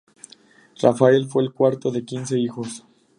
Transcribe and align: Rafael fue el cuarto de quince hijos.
Rafael 0.81 1.27
fue 1.27 1.43
el 1.43 1.53
cuarto 1.53 1.91
de 1.91 2.03
quince 2.03 2.35
hijos. 2.39 2.83